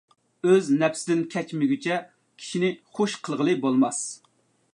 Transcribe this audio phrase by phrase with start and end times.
[0.51, 1.99] ئۆز نەپسىدىن كەچمىگۈچە،
[2.41, 4.03] كىشىنى خۇش قىلغىلى بولماس.